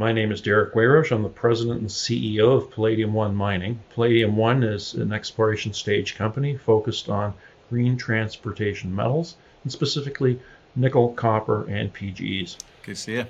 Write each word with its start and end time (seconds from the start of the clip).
My 0.00 0.12
name 0.12 0.32
is 0.32 0.40
Derrick 0.40 0.72
Weyrauch. 0.72 1.12
I'm 1.12 1.22
the 1.22 1.28
president 1.28 1.80
and 1.80 1.90
CEO 1.90 2.56
of 2.56 2.70
Palladium 2.70 3.12
One 3.12 3.36
Mining. 3.36 3.78
Palladium 3.90 4.34
One 4.34 4.62
is 4.62 4.94
an 4.94 5.12
exploration 5.12 5.74
stage 5.74 6.14
company 6.14 6.56
focused 6.56 7.10
on 7.10 7.34
green 7.68 7.98
transportation 7.98 8.96
metals, 8.96 9.36
and 9.62 9.70
specifically 9.70 10.40
nickel, 10.74 11.12
copper, 11.12 11.66
and 11.68 11.92
PGEs. 11.92 12.56
Good 12.82 12.94
to 12.94 12.96
see 12.96 13.12
you. 13.12 13.26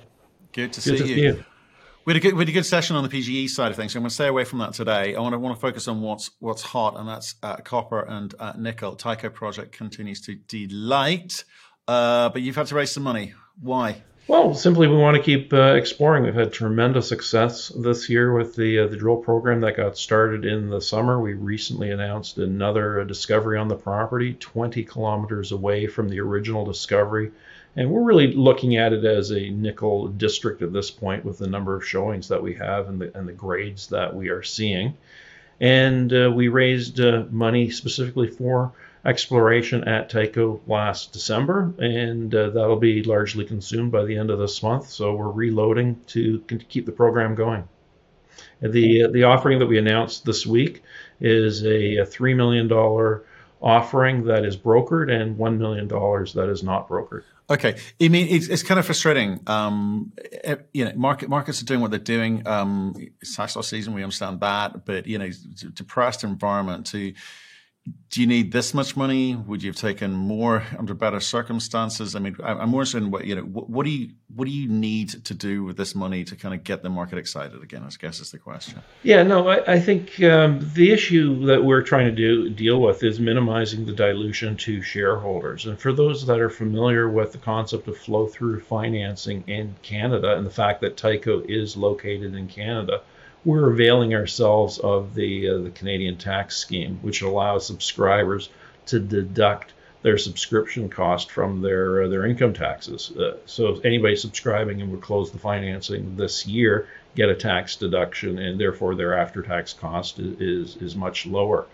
Good 0.52 0.72
to 0.74 0.80
Good 0.80 0.98
see 0.98 1.02
to 1.02 1.08
you. 1.08 1.14
see 1.16 1.20
you. 1.22 1.44
We 2.04 2.12
had, 2.12 2.18
a 2.18 2.20
good, 2.20 2.34
we 2.34 2.42
had 2.42 2.48
a 2.50 2.52
good 2.52 2.66
session 2.66 2.94
on 2.94 3.02
the 3.02 3.08
PGE 3.08 3.48
side 3.48 3.72
of 3.72 3.76
things. 3.76 3.92
So 3.92 3.98
I'm 3.98 4.02
going 4.02 4.10
to 4.10 4.14
stay 4.14 4.28
away 4.28 4.44
from 4.44 4.60
that 4.60 4.72
today. 4.72 5.16
I 5.16 5.20
want 5.20 5.32
to 5.32 5.40
want 5.40 5.56
to 5.56 5.60
focus 5.60 5.88
on 5.88 6.00
what's 6.02 6.30
what's 6.38 6.62
hot, 6.62 6.96
and 6.96 7.08
that's 7.08 7.34
uh, 7.42 7.56
copper 7.56 8.02
and 8.02 8.32
uh, 8.38 8.52
nickel. 8.56 8.94
Tyko 8.94 9.34
project 9.34 9.72
continues 9.72 10.20
to 10.20 10.36
delight, 10.36 11.42
uh, 11.88 12.28
but 12.28 12.42
you've 12.42 12.54
had 12.54 12.68
to 12.68 12.76
raise 12.76 12.92
some 12.92 13.02
money. 13.02 13.34
Why? 13.60 14.04
Well, 14.30 14.54
simply 14.54 14.86
we 14.86 14.96
want 14.96 15.16
to 15.16 15.22
keep 15.24 15.52
uh, 15.52 15.74
exploring. 15.74 16.22
We've 16.22 16.32
had 16.32 16.52
tremendous 16.52 17.08
success 17.08 17.66
this 17.70 18.08
year 18.08 18.32
with 18.32 18.54
the 18.54 18.78
uh, 18.78 18.86
the 18.86 18.96
drill 18.96 19.16
program 19.16 19.60
that 19.62 19.76
got 19.76 19.98
started 19.98 20.44
in 20.44 20.70
the 20.70 20.80
summer. 20.80 21.20
We 21.20 21.34
recently 21.34 21.90
announced 21.90 22.38
another 22.38 23.00
uh, 23.00 23.04
discovery 23.04 23.58
on 23.58 23.66
the 23.66 23.74
property, 23.74 24.34
20 24.34 24.84
kilometers 24.84 25.50
away 25.50 25.88
from 25.88 26.08
the 26.08 26.20
original 26.20 26.64
discovery. 26.64 27.32
And 27.74 27.90
we're 27.90 28.04
really 28.04 28.32
looking 28.32 28.76
at 28.76 28.92
it 28.92 29.04
as 29.04 29.32
a 29.32 29.50
nickel 29.50 30.06
district 30.06 30.62
at 30.62 30.72
this 30.72 30.92
point 30.92 31.24
with 31.24 31.38
the 31.38 31.48
number 31.48 31.74
of 31.74 31.84
showings 31.84 32.28
that 32.28 32.40
we 32.40 32.54
have 32.54 32.88
and 32.88 33.00
the, 33.00 33.18
and 33.18 33.26
the 33.26 33.32
grades 33.32 33.88
that 33.88 34.14
we 34.14 34.28
are 34.28 34.44
seeing. 34.44 34.96
And 35.58 36.12
uh, 36.12 36.30
we 36.32 36.46
raised 36.46 37.00
uh, 37.00 37.24
money 37.32 37.68
specifically 37.70 38.28
for 38.28 38.74
exploration 39.04 39.84
at 39.88 40.10
Tyko 40.10 40.60
last 40.66 41.12
December, 41.12 41.72
and 41.78 42.34
uh, 42.34 42.50
that'll 42.50 42.76
be 42.76 43.02
largely 43.02 43.44
consumed 43.44 43.92
by 43.92 44.04
the 44.04 44.16
end 44.16 44.30
of 44.30 44.38
this 44.38 44.62
month. 44.62 44.88
So 44.88 45.14
we're 45.14 45.30
reloading 45.30 46.00
to 46.08 46.40
keep 46.68 46.86
the 46.86 46.92
program 46.92 47.34
going. 47.34 47.68
The 48.60 49.08
the 49.10 49.24
offering 49.24 49.58
that 49.60 49.66
we 49.66 49.78
announced 49.78 50.24
this 50.24 50.46
week 50.46 50.82
is 51.20 51.64
a, 51.64 51.96
a 51.98 52.06
three 52.06 52.34
million 52.34 52.68
dollar 52.68 53.24
offering 53.62 54.24
that 54.24 54.44
is 54.44 54.56
brokered 54.56 55.10
and 55.10 55.36
one 55.36 55.58
million 55.58 55.88
dollars 55.88 56.34
that 56.34 56.48
is 56.48 56.62
not 56.62 56.88
brokered. 56.88 57.22
Okay, 57.48 57.76
I 58.00 58.08
mean 58.08 58.28
it's, 58.28 58.48
it's 58.48 58.62
kind 58.62 58.78
of 58.78 58.86
frustrating. 58.86 59.40
Um, 59.46 60.12
you 60.72 60.84
know, 60.84 60.92
market 60.94 61.28
markets 61.28 61.60
are 61.60 61.64
doing 61.64 61.80
what 61.80 61.90
they're 61.90 61.98
doing. 61.98 62.46
Um, 62.46 62.94
it's 63.20 63.34
tax 63.34 63.56
loss 63.56 63.68
season, 63.68 63.94
we 63.94 64.02
understand 64.02 64.40
that, 64.40 64.84
but 64.84 65.06
you 65.06 65.18
know, 65.18 65.30
depressed 65.74 66.22
environment 66.22 66.86
to 66.88 67.12
do 68.10 68.20
you 68.20 68.26
need 68.26 68.52
this 68.52 68.74
much 68.74 68.96
money? 68.96 69.36
Would 69.36 69.62
you 69.62 69.70
have 69.70 69.76
taken 69.76 70.12
more 70.12 70.64
under 70.76 70.94
better 70.94 71.20
circumstances? 71.20 72.16
I 72.16 72.18
mean, 72.18 72.36
I'm 72.42 72.68
more 72.70 72.82
interested 72.82 73.04
in 73.04 73.10
what 73.10 73.24
you 73.24 73.36
know. 73.36 73.42
What, 73.42 73.70
what, 73.70 73.84
do 73.84 73.90
you 73.90 74.10
what 74.34 74.46
do 74.46 74.50
you 74.50 74.68
need 74.68 75.24
to 75.24 75.32
do 75.32 75.62
with 75.62 75.76
this 75.76 75.94
money 75.94 76.24
to 76.24 76.36
kind 76.36 76.52
of 76.52 76.64
get 76.64 76.82
the 76.82 76.90
market 76.90 77.18
excited 77.18 77.62
again? 77.62 77.84
I 77.84 77.90
guess 77.98 78.20
is 78.20 78.32
the 78.32 78.38
question. 78.38 78.82
Yeah, 79.04 79.22
no, 79.22 79.48
I, 79.48 79.74
I 79.74 79.80
think 79.80 80.20
um, 80.22 80.68
the 80.74 80.90
issue 80.90 81.46
that 81.46 81.64
we're 81.64 81.82
trying 81.82 82.06
to 82.06 82.14
do 82.14 82.50
deal 82.50 82.82
with 82.82 83.02
is 83.04 83.20
minimizing 83.20 83.86
the 83.86 83.92
dilution 83.92 84.56
to 84.58 84.82
shareholders. 84.82 85.66
And 85.66 85.78
for 85.78 85.92
those 85.92 86.26
that 86.26 86.40
are 86.40 86.50
familiar 86.50 87.08
with 87.08 87.32
the 87.32 87.38
concept 87.38 87.86
of 87.86 87.96
flow 87.96 88.26
through 88.26 88.60
financing 88.60 89.44
in 89.46 89.76
Canada 89.82 90.36
and 90.36 90.44
the 90.44 90.50
fact 90.50 90.80
that 90.80 90.96
Tyko 90.96 91.48
is 91.48 91.76
located 91.76 92.34
in 92.34 92.48
Canada 92.48 93.02
we're 93.44 93.70
availing 93.70 94.14
ourselves 94.14 94.78
of 94.78 95.14
the 95.14 95.48
uh, 95.48 95.58
the 95.58 95.70
Canadian 95.70 96.16
tax 96.16 96.56
scheme, 96.56 96.98
which 97.02 97.22
allows 97.22 97.66
subscribers 97.66 98.50
to 98.86 99.00
deduct 99.00 99.72
their 100.02 100.18
subscription 100.18 100.88
cost 100.88 101.30
from 101.30 101.62
their 101.62 102.04
uh, 102.04 102.08
their 102.08 102.26
income 102.26 102.52
taxes. 102.52 103.12
Uh, 103.16 103.36
so 103.46 103.80
anybody 103.84 104.16
subscribing 104.16 104.80
and 104.80 104.90
would 104.90 105.00
close 105.00 105.30
the 105.30 105.38
financing 105.38 106.16
this 106.16 106.46
year 106.46 106.88
get 107.16 107.28
a 107.28 107.34
tax 107.34 107.76
deduction, 107.76 108.38
and 108.38 108.60
therefore 108.60 108.94
their 108.94 109.18
after 109.18 109.42
tax 109.42 109.72
cost 109.72 110.18
is, 110.18 110.40
is, 110.40 110.76
is 110.76 110.96
much 110.96 111.26
lower. 111.26 111.66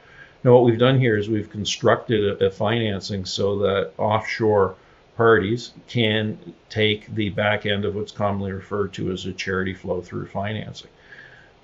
Now 0.43 0.55
what 0.55 0.65
we've 0.65 0.79
done 0.79 0.99
here 0.99 1.17
is 1.17 1.29
we've 1.29 1.51
constructed 1.51 2.41
a, 2.41 2.47
a 2.47 2.51
financing 2.51 3.25
so 3.25 3.59
that 3.59 3.93
offshore 3.99 4.77
parties 5.17 5.73
can 5.89 6.39
take 6.69 7.15
the 7.15 7.31
back 7.31 7.67
end 7.67 7.85
of 7.85 7.95
what's 7.95 8.13
commonly 8.13 8.53
referred 8.53 8.93
to 8.95 9.11
as 9.13 9.27
a 9.27 9.33
charity 9.33 9.75
flow 9.75 10.01
through 10.01 10.27
financing. 10.27 10.91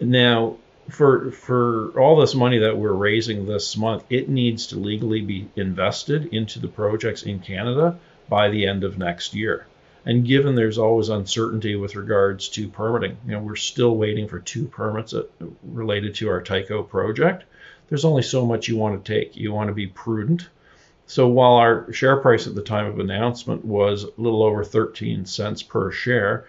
Now, 0.02 0.56
for 0.90 1.30
for 1.30 1.98
all 1.98 2.16
this 2.16 2.34
money 2.34 2.58
that 2.58 2.76
we're 2.76 2.92
raising 2.92 3.46
this 3.46 3.76
month, 3.76 4.04
it 4.10 4.28
needs 4.28 4.66
to 4.68 4.76
legally 4.76 5.20
be 5.20 5.48
invested 5.56 6.26
into 6.34 6.58
the 6.58 6.68
projects 6.68 7.22
in 7.22 7.38
Canada 7.38 7.98
by 8.28 8.48
the 8.48 8.66
end 8.66 8.82
of 8.82 8.98
next 8.98 9.34
year. 9.34 9.66
And 10.04 10.26
given 10.26 10.56
there's 10.56 10.78
always 10.78 11.08
uncertainty 11.08 11.76
with 11.76 11.94
regards 11.94 12.48
to 12.50 12.66
permitting, 12.66 13.16
you 13.24 13.32
know, 13.32 13.38
we're 13.38 13.54
still 13.54 13.96
waiting 13.96 14.26
for 14.26 14.40
two 14.40 14.66
permits 14.66 15.14
uh, 15.14 15.22
related 15.62 16.16
to 16.16 16.28
our 16.28 16.42
Tyko 16.42 16.88
project. 16.88 17.44
There's 17.88 18.04
only 18.04 18.22
so 18.22 18.44
much 18.44 18.66
you 18.66 18.76
want 18.76 19.04
to 19.04 19.14
take. 19.14 19.36
You 19.36 19.52
want 19.52 19.68
to 19.68 19.74
be 19.74 19.86
prudent. 19.86 20.48
So 21.06 21.28
while 21.28 21.54
our 21.54 21.92
share 21.92 22.16
price 22.16 22.48
at 22.48 22.56
the 22.56 22.62
time 22.62 22.86
of 22.86 22.98
announcement 22.98 23.64
was 23.64 24.04
a 24.04 24.10
little 24.16 24.42
over 24.42 24.64
13 24.64 25.26
cents 25.26 25.62
per 25.62 25.92
share, 25.92 26.46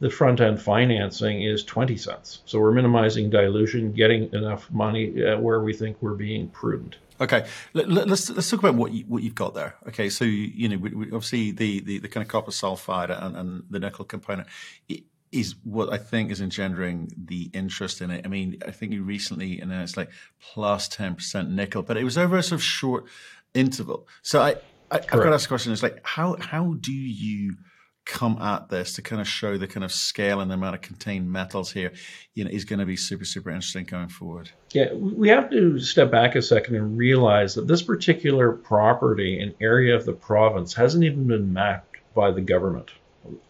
the 0.00 0.10
front 0.10 0.40
end 0.40 0.60
financing 0.60 1.42
is 1.42 1.64
20 1.64 1.96
cents. 1.96 2.42
So 2.44 2.58
we're 2.60 2.72
minimizing 2.72 3.30
dilution, 3.30 3.92
getting 3.92 4.32
enough 4.32 4.70
money 4.70 5.24
uh, 5.24 5.38
where 5.38 5.60
we 5.60 5.72
think 5.72 5.96
we're 6.00 6.14
being 6.14 6.48
prudent. 6.48 6.96
Okay, 7.18 7.46
Let, 7.72 7.88
us 7.88 8.06
let's, 8.06 8.30
let's 8.30 8.50
talk 8.50 8.60
about 8.60 8.74
what 8.74 8.92
you, 8.92 9.04
what 9.08 9.22
you've 9.22 9.34
got 9.34 9.54
there. 9.54 9.74
Okay, 9.88 10.10
so 10.10 10.24
you 10.24 10.68
know, 10.68 10.76
we, 10.76 10.90
we, 10.90 11.06
obviously 11.06 11.50
the, 11.50 11.80
the, 11.80 11.98
the 11.98 12.08
kind 12.08 12.22
of 12.22 12.28
copper 12.28 12.50
sulfide 12.50 13.10
and, 13.10 13.36
and 13.36 13.62
the 13.70 13.78
nickel 13.78 14.04
component 14.04 14.48
is 15.32 15.54
what 15.64 15.92
I 15.92 15.98
think 15.98 16.30
is 16.30 16.40
engendering 16.40 17.10
the 17.16 17.50
interest 17.52 18.00
in 18.00 18.10
it. 18.10 18.24
I 18.24 18.28
mean, 18.28 18.58
I 18.66 18.70
think 18.70 18.92
you 18.92 19.02
recently 19.02 19.60
announced 19.60 19.96
like 19.96 20.10
plus 20.40 20.88
ten 20.88 21.14
percent 21.14 21.50
nickel, 21.50 21.82
but 21.82 21.96
it 21.96 22.04
was 22.04 22.18
over 22.18 22.36
a 22.36 22.42
sort 22.42 22.60
of 22.60 22.62
short 22.62 23.04
interval. 23.54 24.06
So 24.22 24.40
I, 24.40 24.56
I 24.90 24.96
have 24.96 25.10
got 25.10 25.24
to 25.24 25.34
ask 25.34 25.46
a 25.46 25.48
question: 25.48 25.72
It's 25.72 25.82
like 25.82 26.00
how 26.04 26.36
how 26.38 26.74
do 26.80 26.92
you 26.92 27.56
come 28.06 28.40
at 28.40 28.68
this 28.68 28.94
to 28.94 29.02
kind 29.02 29.20
of 29.20 29.28
show 29.28 29.58
the 29.58 29.66
kind 29.66 29.84
of 29.84 29.92
scale 29.92 30.40
and 30.40 30.50
the 30.50 30.54
amount 30.54 30.76
of 30.76 30.80
contained 30.80 31.30
metals 31.30 31.72
here, 31.72 31.92
you 32.34 32.44
know, 32.44 32.50
is 32.50 32.64
going 32.64 32.78
to 32.78 32.86
be 32.86 32.96
super, 32.96 33.24
super 33.24 33.50
interesting 33.50 33.84
going 33.84 34.08
forward. 34.08 34.48
Yeah, 34.70 34.92
we 34.94 35.28
have 35.28 35.50
to 35.50 35.78
step 35.80 36.10
back 36.10 36.36
a 36.36 36.42
second 36.42 36.76
and 36.76 36.96
realize 36.96 37.56
that 37.56 37.66
this 37.66 37.82
particular 37.82 38.52
property 38.52 39.40
and 39.40 39.54
area 39.60 39.94
of 39.94 40.06
the 40.06 40.12
province 40.12 40.72
hasn't 40.72 41.04
even 41.04 41.26
been 41.26 41.52
mapped 41.52 41.96
by 42.14 42.30
the 42.30 42.40
government. 42.40 42.92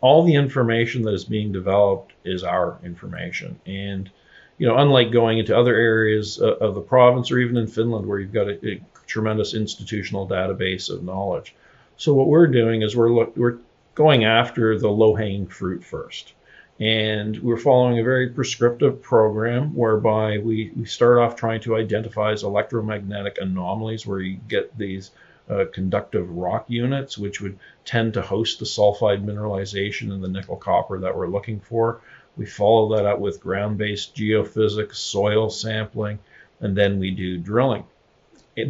All 0.00 0.24
the 0.24 0.34
information 0.34 1.02
that 1.02 1.12
is 1.12 1.26
being 1.26 1.52
developed 1.52 2.14
is 2.24 2.42
our 2.42 2.78
information. 2.82 3.60
And, 3.66 4.10
you 4.56 4.66
know, 4.66 4.78
unlike 4.78 5.12
going 5.12 5.38
into 5.38 5.56
other 5.56 5.74
areas 5.74 6.40
uh, 6.40 6.56
of 6.56 6.74
the 6.74 6.80
province 6.80 7.30
or 7.30 7.38
even 7.38 7.58
in 7.58 7.66
Finland 7.66 8.06
where 8.06 8.18
you've 8.18 8.32
got 8.32 8.48
a, 8.48 8.58
a 8.66 8.80
tremendous 9.06 9.52
institutional 9.52 10.26
database 10.26 10.88
of 10.88 11.02
knowledge. 11.02 11.54
So 11.98 12.14
what 12.14 12.26
we're 12.26 12.46
doing 12.46 12.82
is 12.82 12.96
we're 12.96 13.10
look, 13.10 13.36
we're 13.36 13.58
going 13.96 14.24
after 14.24 14.78
the 14.78 14.88
low 14.88 15.16
hanging 15.16 15.48
fruit 15.48 15.82
first. 15.82 16.34
And 16.78 17.38
we're 17.38 17.56
following 17.56 17.98
a 17.98 18.04
very 18.04 18.28
prescriptive 18.28 19.02
program 19.02 19.74
whereby 19.74 20.38
we, 20.38 20.70
we 20.76 20.84
start 20.84 21.18
off 21.18 21.34
trying 21.34 21.62
to 21.62 21.76
identify 21.76 22.32
electromagnetic 22.32 23.38
anomalies 23.40 24.06
where 24.06 24.20
you 24.20 24.38
get 24.46 24.76
these 24.76 25.10
uh, 25.48 25.64
conductive 25.72 26.28
rock 26.30 26.66
units, 26.68 27.16
which 27.16 27.40
would 27.40 27.58
tend 27.86 28.12
to 28.12 28.20
host 28.20 28.58
the 28.58 28.66
sulfide 28.66 29.24
mineralization 29.24 30.12
and 30.12 30.22
the 30.22 30.28
nickel 30.28 30.56
copper 30.56 30.98
that 30.98 31.16
we're 31.16 31.28
looking 31.28 31.60
for. 31.60 32.02
We 32.36 32.44
follow 32.44 32.94
that 32.94 33.06
up 33.06 33.18
with 33.18 33.40
ground 33.40 33.78
based 33.78 34.14
geophysics, 34.14 34.96
soil 34.96 35.48
sampling, 35.48 36.18
and 36.60 36.76
then 36.76 36.98
we 36.98 37.10
do 37.12 37.38
drilling. 37.38 37.84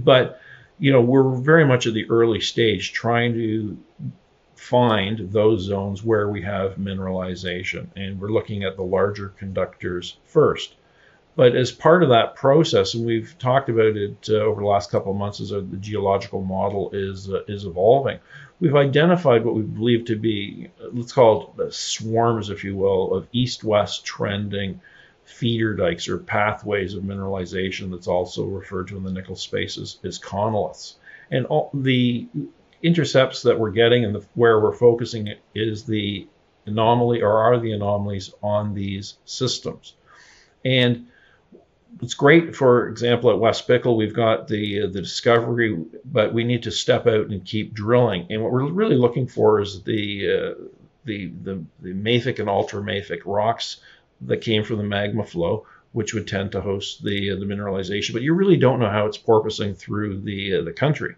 But 0.05 0.41
you 0.79 0.93
know, 0.93 1.01
we're 1.01 1.35
very 1.35 1.65
much 1.65 1.89
at 1.89 1.95
the 1.95 2.09
early 2.11 2.41
stage 2.41 2.93
trying 2.93 3.33
to 3.35 3.77
find 4.57 5.31
those 5.33 5.63
zones 5.63 6.03
where 6.03 6.29
we 6.29 6.43
have 6.43 6.77
mineralization. 6.77 7.87
And 7.95 8.21
we're 8.21 8.33
looking 8.33 8.65
at 8.65 8.77
the 8.77 8.83
larger 8.83 9.29
conductors 9.29 10.17
first. 10.25 10.75
But 11.37 11.55
as 11.55 11.71
part 11.71 12.03
of 12.03 12.09
that 12.09 12.35
process, 12.35 12.95
and 12.95 13.05
we've 13.05 13.37
talked 13.39 13.69
about 13.69 13.97
it 13.97 14.29
uh, 14.31 14.37
over 14.37 14.63
the 14.63 14.67
last 14.67 14.91
couple 14.91 15.13
of 15.13 15.19
months 15.19 15.41
as 15.41 15.51
the 15.51 15.63
geological 15.81 16.43
model 16.43 16.91
is 16.95 17.31
uh, 17.31 17.45
is 17.47 17.67
evolving, 17.67 18.19
we've 18.59 18.75
identified 18.75 19.45
what 19.45 19.55
we 19.55 19.61
believe 19.61 20.07
to 20.07 20.17
be, 20.17 20.71
let's 20.93 21.13
call 21.13 21.55
it 21.59 21.75
swarms, 21.75 22.49
if 22.49 22.65
you 22.65 22.75
will, 22.75 23.15
of 23.15 23.29
east-west 23.33 24.07
trending 24.07 24.81
feeder 25.25 25.75
dikes 25.75 26.09
or 26.09 26.17
pathways 26.17 26.95
of 26.95 27.03
mineralization 27.03 27.91
that's 27.91 28.09
also 28.09 28.47
referred 28.47 28.89
to 28.89 28.97
in 28.97 29.03
the 29.03 29.13
nickel 29.13 29.37
space 29.37 29.77
as, 29.77 29.99
as 30.05 30.19
chonoliths. 30.19 30.95
And 31.31 31.45
all, 31.47 31.71
the 31.75 32.29
intercepts 32.83 33.43
that 33.43 33.59
we're 33.59 33.71
getting 33.71 34.05
and 34.05 34.15
the, 34.15 34.25
where 34.35 34.61
we're 34.61 34.75
focusing 34.75 35.35
is 35.55 35.85
the 35.85 36.27
anomaly 36.67 37.23
or 37.23 37.39
are 37.39 37.59
the 37.59 37.73
anomalies 37.73 38.33
on 38.43 38.75
these 38.75 39.15
systems. 39.25 39.95
And 40.65 41.07
it's 42.03 42.15
great, 42.15 42.55
for 42.55 42.89
example, 42.89 43.31
at 43.31 43.39
West 43.39 43.67
Pickle, 43.67 43.97
we've 43.97 44.15
got 44.15 44.49
the 44.49 44.83
uh, 44.83 44.87
the 44.89 45.01
discovery, 45.01 45.85
but 46.05 46.35
we 46.35 46.45
need 46.45 46.65
to 46.65 46.71
step 46.71 47.07
out 47.07 47.29
and 47.29 47.45
keep 47.45 47.73
drilling. 47.73 48.27
And 48.31 48.43
what 48.43 48.53
we're 48.53 48.71
really 48.71 48.97
looking 48.97 49.29
for 49.29 49.61
is 49.61 49.83
the 49.83 50.31
uh, 50.31 50.65
the, 51.05 51.33
the 51.43 51.65
the 51.81 51.95
mafic 51.95 52.39
and 52.39 52.49
ultramafic 52.49 53.21
rocks 53.25 53.79
that 54.23 54.39
came 54.39 54.65
from 54.65 54.79
the 54.79 54.85
magma 54.85 55.25
flow, 55.25 55.67
which 55.93 56.13
would 56.13 56.27
tend 56.27 56.53
to 56.53 56.61
host 56.61 57.03
the 57.03 57.31
uh, 57.31 57.37
the 57.37 57.47
mineralization. 57.47 58.13
But 58.13 58.23
you 58.23 58.35
really 58.35 58.57
don't 58.57 58.81
know 58.81 58.91
how 58.91 59.07
it's 59.07 59.19
porpoising 59.19 59.77
through 59.77 60.21
the 60.21 60.57
uh, 60.57 60.63
the 60.63 60.73
country, 60.73 61.17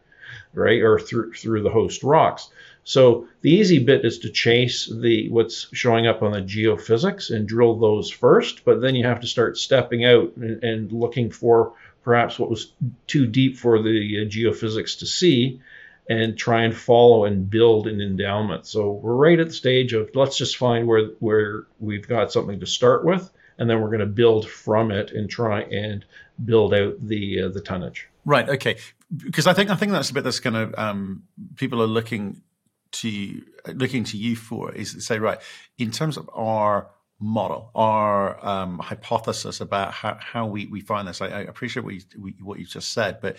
right, 0.55 0.81
or 0.81 0.99
through 0.99 1.33
through 1.35 1.63
the 1.63 1.71
host 1.71 2.03
rocks. 2.03 2.51
So 2.85 3.29
the 3.43 3.51
easy 3.51 3.79
bit 3.79 4.05
is 4.05 4.19
to 4.21 4.31
chase 4.31 4.87
the 4.87 5.29
what's 5.29 5.69
showing 5.75 6.07
up 6.07 6.23
on 6.23 6.33
the 6.33 6.41
geophysics 6.41 7.35
and 7.35 7.47
drill 7.47 7.77
those 7.77 8.11
first, 8.11 8.65
but 8.65 8.81
then 8.81 8.95
you 8.95 9.05
have 9.05 9.21
to 9.21 9.27
start 9.27 9.59
stepping 9.59 10.07
out 10.07 10.35
and, 10.37 10.65
and 10.65 10.93
looking 10.93 11.31
for 11.31 11.75
perhaps 12.03 12.39
what 12.39 12.49
was 12.49 12.73
too 13.07 13.27
deep 13.27 13.59
for 13.59 13.83
the 13.83 14.23
uh, 14.23 14.29
geophysics 14.29 14.99
to 15.01 15.07
see 15.07 15.61
and 16.09 16.39
try 16.39 16.63
and 16.63 16.75
follow 16.75 17.27
and 17.27 17.51
build 17.51 17.87
an 17.87 18.01
endowment. 18.01 18.67
So 18.67 18.93
we're 18.93 19.15
right 19.15 19.39
at 19.39 19.49
the 19.49 19.53
stage 19.53 19.93
of 19.93 20.11
let's 20.15 20.39
just 20.39 20.57
find 20.57 20.87
where 20.87 21.09
where 21.19 21.67
we've 21.81 22.09
got 22.09 22.33
something 22.33 22.61
to 22.61 22.67
start 22.67 23.05
with, 23.05 23.31
and 23.59 23.69
then 23.69 23.81
we're 23.81 23.89
going 23.89 24.01
to 24.01 24.07
build 24.07 24.49
from 24.49 24.91
it 24.91 25.11
and 25.11 25.29
try 25.29 25.63
and 25.63 26.05
build 26.43 26.73
out 26.73 27.07
the 27.07 27.43
uh, 27.43 27.49
the 27.49 27.61
tonnage. 27.61 28.09
Right. 28.25 28.49
Okay. 28.49 28.77
Because 29.17 29.47
I 29.47 29.55
think 29.55 29.71
I 29.71 29.77
think 29.77 29.93
that's 29.93 30.11
a 30.11 30.15
bit 30.15 30.25
that's 30.25 30.41
kind 30.41 30.57
of 30.57 30.75
um, 30.77 31.25
people 31.57 31.83
are 31.83 31.87
looking 31.87 32.43
to 32.91 33.43
looking 33.75 34.05
to 34.05 34.17
you 34.17 34.37
for 34.37 34.73
is 34.73 34.95
to 34.95 35.01
say 35.01 35.19
right 35.19 35.39
in 35.77 35.91
terms 35.91 36.17
of 36.17 36.29
our 36.33 36.91
model, 37.21 37.71
our 37.75 38.45
um, 38.47 38.79
hypothesis 38.79 39.61
about 39.61 39.93
how, 39.93 40.17
how 40.21 40.47
we, 40.47 40.67
we 40.67 40.81
find 40.81 41.09
this. 41.09 41.21
I, 41.21 41.27
I 41.27 41.41
appreciate 41.41 41.85
what 41.85 41.95
you, 41.95 42.03
what 42.43 42.59
you 42.59 42.65
just 42.65 42.93
said, 42.93 43.21
but 43.21 43.37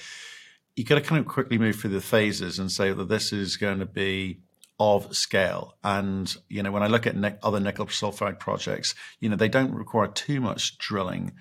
you 0.75 0.83
got 0.83 0.95
to 0.95 1.01
kind 1.01 1.19
of 1.19 1.27
quickly 1.27 1.57
move 1.57 1.77
through 1.77 1.91
the 1.91 2.01
phases 2.01 2.59
and 2.59 2.71
say 2.71 2.91
that 2.91 3.07
this 3.09 3.31
is 3.31 3.57
going 3.57 3.79
to 3.79 3.85
be 3.85 4.41
of 4.79 5.15
scale. 5.15 5.75
And, 5.83 6.33
you 6.47 6.63
know, 6.63 6.71
when 6.71 6.83
I 6.83 6.87
look 6.87 7.05
at 7.05 7.15
ne- 7.15 7.37
other 7.43 7.59
nickel 7.59 7.87
sulfide 7.87 8.39
projects, 8.39 8.95
you 9.19 9.29
know, 9.29 9.35
they 9.35 9.49
don't 9.49 9.73
require 9.73 10.07
too 10.07 10.39
much 10.39 10.77
drilling 10.77 11.33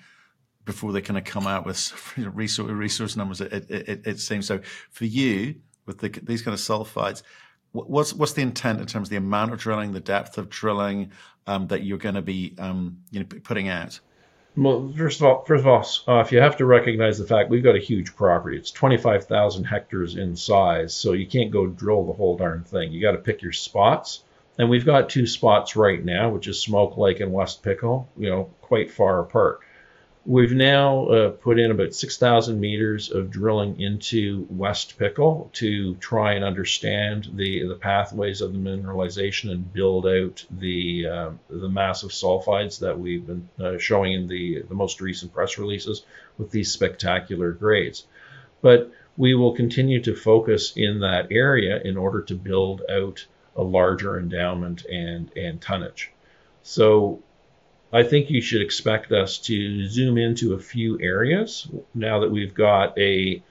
before 0.69 0.91
they 0.91 1.01
kind 1.01 1.17
of 1.17 1.23
come 1.23 1.47
out 1.47 1.65
with 1.65 1.91
resource, 2.17 2.69
resource 2.69 3.15
numbers, 3.15 3.41
it, 3.41 3.51
it, 3.71 4.01
it, 4.05 4.19
seems. 4.19 4.45
So 4.45 4.59
for 4.91 5.05
you, 5.05 5.55
with 5.87 5.97
the, 5.97 6.09
these 6.21 6.43
kind 6.43 6.53
of 6.53 6.59
sulfides, 6.59 7.23
what's 7.71 8.13
what's 8.13 8.33
the 8.33 8.43
intent 8.43 8.79
in 8.79 8.85
terms 8.85 9.07
of 9.07 9.09
the 9.09 9.17
amount 9.17 9.51
of 9.51 9.57
drilling, 9.57 9.93
the 9.93 9.99
depth 9.99 10.37
of 10.37 10.47
drilling 10.47 11.11
um, 11.47 11.65
that 11.67 11.83
you're 11.83 11.97
going 11.97 12.13
to 12.13 12.21
be 12.21 12.53
um, 12.59 12.99
you 13.09 13.19
know, 13.19 13.25
putting 13.43 13.67
out? 13.67 13.99
Well, 14.55 14.93
first 14.95 15.21
of 15.21 15.25
all, 15.25 15.43
first 15.43 15.65
of 15.65 15.67
all, 15.67 15.83
uh, 16.07 16.21
if 16.21 16.31
you 16.31 16.39
have 16.39 16.57
to 16.57 16.65
recognize 16.65 17.17
the 17.17 17.25
fact 17.25 17.49
we've 17.49 17.63
got 17.63 17.75
a 17.75 17.79
huge 17.79 18.15
property, 18.15 18.55
it's 18.57 18.69
25,000 18.69 19.63
hectares 19.63 20.17
in 20.17 20.35
size, 20.35 20.93
so 20.93 21.13
you 21.13 21.25
can't 21.25 21.49
go 21.49 21.65
drill 21.65 22.05
the 22.05 22.13
whole 22.13 22.37
darn 22.37 22.63
thing. 22.63 22.91
You 22.91 23.01
got 23.01 23.13
to 23.13 23.17
pick 23.17 23.41
your 23.41 23.53
spots, 23.53 24.23
and 24.59 24.69
we've 24.69 24.85
got 24.85 25.09
two 25.09 25.25
spots 25.25 25.75
right 25.75 26.03
now, 26.03 26.29
which 26.29 26.47
is 26.47 26.61
Smoke 26.61 26.95
Lake 26.95 27.21
and 27.21 27.33
West 27.33 27.63
Pickle, 27.63 28.07
you 28.17 28.29
know, 28.29 28.51
quite 28.61 28.91
far 28.91 29.19
apart. 29.21 29.61
We've 30.25 30.51
now 30.51 31.05
uh, 31.07 31.29
put 31.29 31.59
in 31.59 31.71
about 31.71 31.93
6,000 31.93 32.59
meters 32.59 33.09
of 33.09 33.31
drilling 33.31 33.79
into 33.79 34.45
West 34.49 34.97
Pickle 34.99 35.49
to 35.53 35.95
try 35.95 36.33
and 36.33 36.43
understand 36.43 37.29
the, 37.33 37.65
the 37.65 37.75
pathways 37.75 38.41
of 38.41 38.51
the 38.51 38.59
mineralization 38.59 39.49
and 39.49 39.71
build 39.73 40.05
out 40.05 40.45
the, 40.51 41.07
uh, 41.07 41.31
the 41.49 41.69
massive 41.69 42.09
sulfides 42.09 42.79
that 42.79 42.99
we've 42.99 43.25
been 43.25 43.47
uh, 43.59 43.77
showing 43.77 44.13
in 44.13 44.27
the, 44.27 44.61
the 44.67 44.75
most 44.75 44.99
recent 44.99 45.33
press 45.33 45.57
releases 45.57 46.03
with 46.37 46.51
these 46.51 46.71
spectacular 46.71 47.51
grades. 47.51 48.05
But 48.61 48.91
we 49.15 49.33
will 49.35 49.55
continue 49.55 50.01
to 50.01 50.15
focus 50.15 50.73
in 50.75 50.99
that 50.99 51.31
area 51.31 51.81
in 51.81 51.95
order 51.97 52.21
to 52.23 52.35
build 52.35 52.81
out 52.89 53.25
a 53.55 53.63
larger 53.63 54.19
endowment 54.19 54.85
and, 54.85 55.31
and 55.35 55.61
tonnage. 55.61 56.11
So 56.61 57.23
I 57.91 58.03
think 58.03 58.29
you 58.29 58.41
should 58.41 58.61
expect 58.61 59.11
us 59.11 59.39
to 59.39 59.87
zoom 59.87 60.17
into 60.17 60.53
a 60.53 60.59
few 60.59 60.99
areas 61.01 61.67
now 61.95 62.19
that 62.19 62.29
we've 62.29 62.53
got 62.53 62.97
a, 62.99 63.41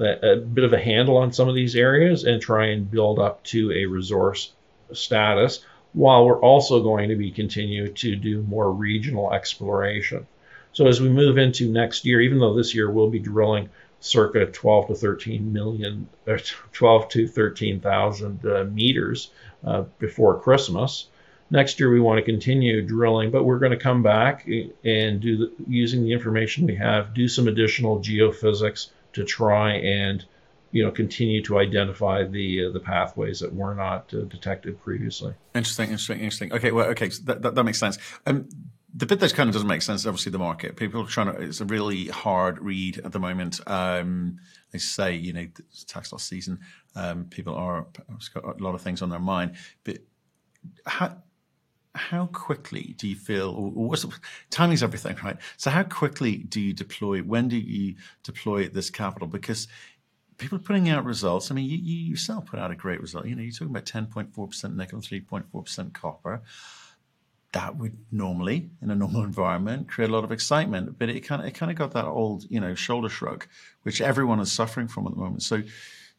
a, 0.00 0.32
a 0.32 0.36
bit 0.36 0.64
of 0.64 0.72
a 0.72 0.78
handle 0.78 1.16
on 1.18 1.32
some 1.32 1.48
of 1.48 1.54
these 1.54 1.76
areas 1.76 2.24
and 2.24 2.42
try 2.42 2.66
and 2.66 2.90
build 2.90 3.20
up 3.20 3.44
to 3.44 3.70
a 3.72 3.86
resource 3.86 4.52
status 4.92 5.64
while 5.92 6.26
we're 6.26 6.40
also 6.40 6.82
going 6.82 7.08
to 7.08 7.16
be 7.16 7.30
continue 7.30 7.92
to 7.92 8.16
do 8.16 8.42
more 8.42 8.72
regional 8.72 9.32
exploration. 9.32 10.26
So 10.72 10.86
as 10.88 11.00
we 11.00 11.08
move 11.08 11.38
into 11.38 11.70
next 11.72 12.04
year, 12.04 12.20
even 12.20 12.38
though 12.38 12.54
this 12.54 12.74
year 12.74 12.90
we'll 12.90 13.08
be 13.08 13.20
drilling 13.20 13.70
circa 14.00 14.46
12 14.46 14.88
to 14.88 14.94
13 14.94 15.52
million, 15.52 16.08
or 16.26 16.38
12 16.72 17.08
to 17.10 17.28
13,000 17.28 18.44
uh, 18.44 18.64
meters 18.64 19.30
uh, 19.64 19.84
before 19.98 20.40
Christmas, 20.40 21.06
Next 21.50 21.78
year, 21.78 21.90
we 21.92 22.00
want 22.00 22.18
to 22.18 22.24
continue 22.24 22.82
drilling, 22.82 23.30
but 23.30 23.44
we're 23.44 23.60
going 23.60 23.70
to 23.70 23.78
come 23.78 24.02
back 24.02 24.46
and 24.46 25.20
do 25.20 25.36
the, 25.36 25.52
using 25.68 26.02
the 26.02 26.12
information 26.12 26.66
we 26.66 26.74
have, 26.76 27.14
do 27.14 27.28
some 27.28 27.46
additional 27.46 28.00
geophysics 28.00 28.88
to 29.12 29.24
try 29.24 29.74
and 29.74 30.24
you 30.72 30.84
know 30.84 30.90
continue 30.90 31.42
to 31.42 31.58
identify 31.58 32.24
the 32.24 32.66
uh, 32.66 32.70
the 32.70 32.80
pathways 32.80 33.40
that 33.40 33.54
were 33.54 33.74
not 33.74 34.12
uh, 34.12 34.22
detected 34.22 34.80
previously. 34.82 35.34
Interesting, 35.54 35.90
interesting, 35.90 36.18
interesting. 36.18 36.52
Okay, 36.52 36.72
well, 36.72 36.86
okay, 36.88 37.10
so 37.10 37.22
that, 37.24 37.42
that, 37.42 37.54
that 37.54 37.64
makes 37.64 37.78
sense. 37.78 37.96
Um, 38.26 38.48
the 38.92 39.06
bit 39.06 39.20
that 39.20 39.34
kind 39.34 39.48
of 39.48 39.54
doesn't 39.54 39.68
make 39.68 39.82
sense 39.82 40.02
is 40.02 40.06
obviously 40.06 40.32
the 40.32 40.38
market. 40.38 40.76
People 40.76 41.02
are 41.02 41.06
trying 41.06 41.26
to. 41.26 41.40
It's 41.40 41.60
a 41.60 41.64
really 41.64 42.08
hard 42.08 42.58
read 42.58 42.98
at 42.98 43.12
the 43.12 43.18
moment. 43.18 43.60
Um, 43.66 44.38
they 44.72 44.78
say 44.78 45.14
you 45.14 45.32
know 45.32 45.46
tax 45.86 46.12
loss 46.12 46.24
season. 46.24 46.60
Um, 46.94 47.24
people 47.24 47.54
are 47.54 47.86
got 48.34 48.60
a 48.60 48.62
lot 48.62 48.74
of 48.74 48.82
things 48.82 49.02
on 49.02 49.10
their 49.10 49.20
mind, 49.20 49.56
but 49.84 49.98
how, 50.86 51.22
how 51.96 52.26
quickly 52.26 52.94
do 52.98 53.08
you 53.08 53.16
feel, 53.16 53.50
or 53.50 53.88
what's 53.88 54.02
the, 54.02 54.12
timing's 54.50 54.82
everything, 54.82 55.16
right? 55.24 55.36
So 55.56 55.70
how 55.70 55.82
quickly 55.82 56.38
do 56.38 56.60
you 56.60 56.72
deploy, 56.72 57.20
when 57.20 57.48
do 57.48 57.56
you 57.56 57.96
deploy 58.22 58.68
this 58.68 58.90
capital? 58.90 59.26
Because 59.26 59.66
people 60.38 60.56
are 60.56 60.62
putting 60.62 60.88
out 60.88 61.04
results. 61.04 61.50
I 61.50 61.54
mean, 61.54 61.68
you, 61.68 61.78
you 61.78 62.10
yourself 62.10 62.46
put 62.46 62.58
out 62.58 62.70
a 62.70 62.76
great 62.76 63.00
result. 63.00 63.26
You 63.26 63.34
know, 63.34 63.42
you're 63.42 63.52
talking 63.52 63.68
about 63.68 63.86
10.4% 63.86 64.76
nickel, 64.76 65.00
3.4% 65.00 65.92
copper. 65.92 66.42
That 67.52 67.76
would 67.76 67.96
normally, 68.12 68.70
in 68.82 68.90
a 68.90 68.94
normal 68.94 69.22
environment, 69.32 69.88
create 69.88 70.10
a 70.10 70.12
lot 70.12 70.24
of 70.24 70.32
excitement. 70.32 70.98
But 70.98 71.08
it 71.08 71.20
kind 71.20 71.42
of, 71.42 71.48
it 71.48 71.52
kind 71.52 71.70
of 71.70 71.78
got 71.78 71.92
that 71.92 72.04
old, 72.04 72.44
you 72.50 72.60
know, 72.60 72.74
shoulder 72.74 73.08
shrug, 73.08 73.46
which 73.82 74.00
everyone 74.00 74.40
is 74.40 74.52
suffering 74.52 74.88
from 74.88 75.06
at 75.06 75.14
the 75.14 75.18
moment. 75.18 75.42
So 75.42 75.62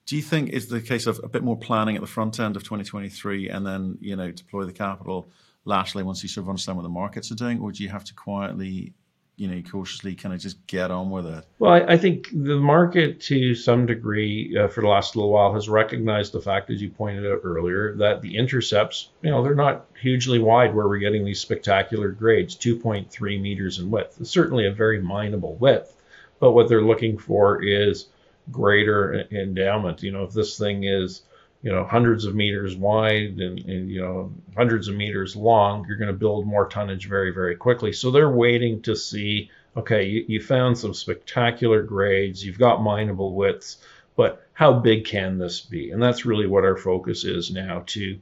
do 0.06 0.16
you 0.16 0.22
think 0.22 0.50
it's 0.54 0.68
the 0.68 0.82
case 0.82 1.06
of 1.06 1.20
a 1.24 1.30
bit 1.30 1.44
more 1.44 1.58
planning 1.58 1.96
at 1.96 2.02
the 2.02 2.08
front 2.08 2.40
end 2.40 2.56
of 2.56 2.64
2023 2.64 3.50
and 3.50 3.66
then, 3.66 3.98
you 4.02 4.16
know, 4.16 4.32
deploy 4.32 4.66
the 4.66 4.74
capital– 4.74 5.30
laterally 5.68 6.04
once 6.04 6.24
you 6.24 6.30
sort 6.30 6.46
of 6.46 6.50
understand 6.50 6.78
what 6.78 6.84
the 6.84 6.90
markets 6.90 7.32
are 7.32 7.36
doing, 7.36 7.60
or 7.60 7.72
do 7.72 7.84
you 7.84 7.90
have 7.90 8.06
to 8.06 8.14
quietly, 8.14 8.94
you 9.36 9.48
know, 9.48 9.62
cautiously 9.62 10.16
kind 10.16 10.34
of 10.34 10.40
just 10.40 10.66
get 10.66 10.90
on 10.90 11.10
with 11.10 11.28
it? 11.28 11.46
Well, 11.60 11.74
I, 11.74 11.94
I 11.94 11.98
think 11.98 12.30
the 12.32 12.56
market, 12.58 13.20
to 13.22 13.54
some 13.54 13.86
degree, 13.86 14.58
uh, 14.58 14.70
for 14.70 14.82
the 14.82 14.88
last 14.88 15.16
little 15.16 15.32
while, 15.32 15.54
has 15.54 15.70
recognized 15.70 16.32
the 16.32 16.42
fact, 16.42 16.70
as 16.70 16.82
you 16.82 16.90
pointed 16.90 17.30
out 17.30 17.42
earlier, 17.44 17.96
that 17.98 18.22
the 18.22 18.38
intercepts, 18.38 19.10
you 19.22 19.30
know, 19.30 19.44
they're 19.44 19.54
not 19.54 19.86
hugely 20.02 20.40
wide 20.40 20.74
where 20.74 20.88
we're 20.88 20.98
getting 20.98 21.26
these 21.26 21.42
spectacular 21.42 22.10
grades, 22.10 22.56
2.3 22.56 23.42
meters 23.42 23.80
in 23.80 23.92
width. 23.92 24.18
It's 24.20 24.32
certainly 24.32 24.66
a 24.66 24.72
very 24.72 25.02
mineable 25.02 25.56
width, 25.56 25.94
but 26.40 26.54
what 26.54 26.70
they're 26.70 26.82
looking 26.82 27.18
for 27.18 27.62
is 27.62 28.08
greater 28.52 29.26
endowment. 29.32 30.02
You 30.02 30.12
know, 30.14 30.24
if 30.24 30.32
this 30.32 30.58
thing 30.58 30.86
is 30.86 31.24
you 31.62 31.72
know 31.72 31.84
hundreds 31.84 32.26
of 32.26 32.36
meters 32.36 32.76
wide 32.76 33.40
and, 33.40 33.60
and 33.60 33.90
you 33.90 34.02
know 34.02 34.32
hundreds 34.56 34.88
of 34.88 34.96
meters 34.96 35.36
long 35.36 35.86
you're 35.88 35.98
going 35.98 36.08
to 36.08 36.14
build 36.14 36.46
more 36.46 36.68
tonnage 36.68 37.08
very 37.08 37.32
very 37.32 37.56
quickly. 37.56 37.92
So 37.92 38.12
they're 38.12 38.30
waiting 38.30 38.82
to 38.84 38.96
see 38.96 39.50
okay 39.76 40.06
you, 40.06 40.26
you 40.28 40.42
found 40.42 40.78
some 40.78 40.94
spectacular 40.94 41.84
grades 41.84 42.46
you've 42.46 42.60
got 42.60 42.84
mineable 42.84 43.34
widths 43.34 43.78
but 44.18 44.48
how 44.54 44.74
big 44.74 45.06
can 45.06 45.38
this 45.38 45.62
be? 45.62 45.92
And 45.92 46.02
that's 46.02 46.26
really 46.26 46.48
what 46.48 46.66
our 46.66 46.76
focus 46.76 47.24
is 47.24 47.52
now 47.52 47.84
to 47.88 48.20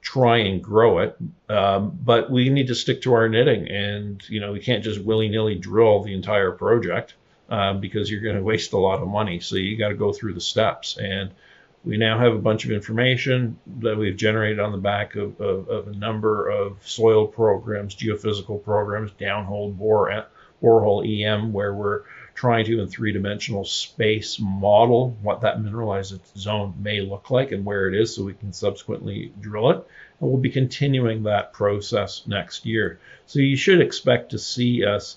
try 0.00 0.38
and 0.38 0.64
grow 0.64 1.00
it. 1.00 1.18
Um, 1.50 1.98
but 2.02 2.30
we 2.30 2.48
need 2.48 2.68
to 2.68 2.74
stick 2.74 3.02
to 3.02 3.12
our 3.12 3.28
knitting 3.28 3.68
and 3.68 4.26
you 4.28 4.40
know 4.40 4.52
we 4.52 4.60
can't 4.60 4.82
just 4.82 5.00
willy-nilly 5.00 5.56
drill 5.56 6.02
the 6.02 6.14
entire 6.14 6.52
project 6.52 7.14
uh, 7.50 7.74
because 7.74 8.10
you're 8.10 8.22
going 8.22 8.36
to 8.36 8.42
waste 8.42 8.72
a 8.72 8.78
lot 8.78 9.02
of 9.02 9.08
money. 9.08 9.40
So 9.40 9.56
you 9.56 9.76
got 9.76 9.90
to 9.90 9.94
go 9.94 10.12
through 10.12 10.34
the 10.34 10.40
steps. 10.40 10.96
And 10.96 11.30
we 11.84 11.96
now 11.96 12.18
have 12.18 12.34
a 12.34 12.38
bunch 12.38 12.64
of 12.64 12.72
information 12.72 13.58
that 13.80 13.96
we've 13.96 14.16
generated 14.16 14.60
on 14.60 14.72
the 14.72 14.78
back 14.78 15.14
of, 15.14 15.40
of, 15.40 15.68
of 15.68 15.88
a 15.88 15.92
number 15.92 16.48
of 16.48 16.76
soil 16.86 17.26
programs, 17.26 17.94
geophysical 17.94 18.62
programs, 18.62 19.10
downhole 19.12 19.76
bore, 19.76 20.26
borehole 20.62 21.06
EM, 21.06 21.52
where 21.52 21.72
we're 21.74 22.02
trying 22.34 22.64
to, 22.64 22.80
in 22.80 22.88
three 22.88 23.12
dimensional 23.12 23.64
space, 23.64 24.38
model 24.38 25.16
what 25.22 25.40
that 25.40 25.60
mineralized 25.60 26.20
zone 26.36 26.74
may 26.80 27.00
look 27.00 27.30
like 27.30 27.52
and 27.52 27.64
where 27.64 27.88
it 27.88 28.00
is 28.00 28.14
so 28.14 28.24
we 28.24 28.34
can 28.34 28.52
subsequently 28.52 29.32
drill 29.40 29.70
it. 29.70 29.76
And 30.20 30.30
we'll 30.30 30.40
be 30.40 30.50
continuing 30.50 31.24
that 31.24 31.52
process 31.52 32.22
next 32.26 32.66
year. 32.66 33.00
So 33.26 33.40
you 33.40 33.56
should 33.56 33.80
expect 33.80 34.30
to 34.30 34.38
see 34.38 34.84
us 34.84 35.16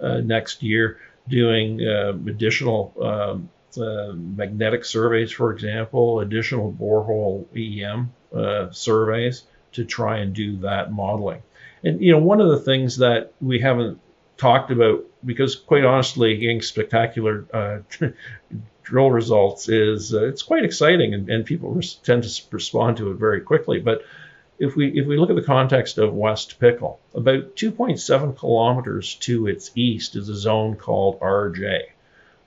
uh, 0.00 0.18
next 0.18 0.62
year 0.62 1.00
doing 1.28 1.86
uh, 1.86 2.10
additional 2.26 2.94
um, 3.02 3.50
uh, 3.78 4.12
magnetic 4.14 4.84
surveys, 4.84 5.32
for 5.32 5.52
example, 5.52 6.20
additional 6.20 6.72
borehole 6.72 7.46
EM 7.56 8.12
uh, 8.34 8.70
surveys 8.70 9.44
to 9.72 9.84
try 9.84 10.18
and 10.18 10.34
do 10.34 10.56
that 10.58 10.92
modeling. 10.92 11.42
And 11.84 12.00
you 12.00 12.12
know, 12.12 12.18
one 12.18 12.40
of 12.40 12.48
the 12.48 12.58
things 12.58 12.98
that 12.98 13.32
we 13.40 13.60
haven't 13.60 14.00
talked 14.36 14.70
about, 14.70 15.04
because 15.24 15.56
quite 15.56 15.84
honestly, 15.84 16.36
getting 16.36 16.62
spectacular 16.62 17.44
uh, 17.52 17.78
drill 18.82 19.10
results 19.10 19.68
is 19.68 20.14
uh, 20.14 20.26
it's 20.26 20.42
quite 20.42 20.64
exciting, 20.64 21.14
and, 21.14 21.28
and 21.28 21.44
people 21.44 21.80
tend 22.02 22.24
to 22.24 22.42
respond 22.50 22.96
to 22.96 23.10
it 23.10 23.16
very 23.16 23.40
quickly. 23.40 23.80
But 23.80 24.02
if 24.58 24.74
we 24.74 24.88
if 24.98 25.06
we 25.06 25.16
look 25.16 25.30
at 25.30 25.36
the 25.36 25.42
context 25.42 25.98
of 25.98 26.14
West 26.14 26.58
Pickle, 26.58 26.98
about 27.14 27.54
2.7 27.56 28.36
kilometers 28.36 29.14
to 29.16 29.46
its 29.46 29.70
east 29.74 30.16
is 30.16 30.28
a 30.28 30.36
zone 30.36 30.74
called 30.74 31.20
RJ. 31.20 31.82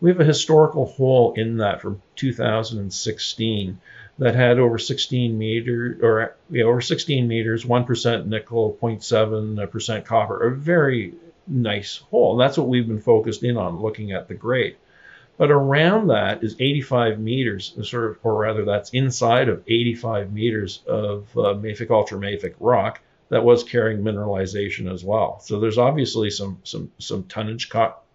We 0.02 0.10
have 0.10 0.20
a 0.20 0.26
historical 0.26 0.88
hole 0.88 1.34
in 1.34 1.58
that 1.58 1.80
from 1.80 2.02
2016 2.16 3.80
that 4.18 4.36
had 4.36 4.60
over 4.60 4.80
16 4.80 5.38
meters 5.38 6.00
or 6.02 6.36
over 6.64 6.82
16 6.82 7.28
meters, 7.28 7.66
1% 7.66 8.26
nickel, 8.26 8.78
0.7% 8.82 10.06
copper, 10.06 10.48
a 10.48 10.56
very 10.56 11.14
nice 11.48 11.98
hole. 11.98 12.36
That's 12.36 12.58
what 12.58 12.68
we've 12.68 12.88
been 12.88 13.02
focused 13.02 13.44
in 13.44 13.58
on, 13.58 13.80
looking 13.80 14.12
at 14.12 14.28
the 14.28 14.34
grade. 14.34 14.76
But 15.38 15.52
around 15.52 16.08
that 16.08 16.44
is 16.44 16.56
85 16.60 17.20
meters, 17.20 17.74
sort 17.84 18.12
of, 18.12 18.18
or 18.24 18.36
rather, 18.36 18.66
that's 18.66 18.92
inside 18.92 19.50
of 19.50 19.64
85 19.68 20.34
meters 20.34 20.82
of 20.88 21.30
uh, 21.38 21.54
mafic 21.54 21.88
ultramafic 21.88 22.56
rock 22.60 23.02
that 23.30 23.44
was 23.44 23.64
carrying 23.64 24.02
mineralization 24.02 24.92
as 24.92 25.04
well. 25.04 25.40
So 25.40 25.60
there's 25.60 25.78
obviously 25.78 26.30
some 26.30 26.60
some 26.64 26.92
some 27.00 27.24
tonnage 27.24 27.70